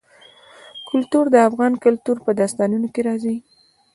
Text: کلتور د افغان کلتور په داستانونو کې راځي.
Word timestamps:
کلتور 0.89 1.25
د 1.31 1.35
افغان 1.47 1.73
کلتور 1.83 2.17
په 2.25 2.31
داستانونو 2.39 2.87
کې 2.93 3.01
راځي. 3.07 3.35